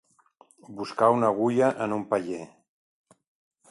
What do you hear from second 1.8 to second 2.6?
en un paller.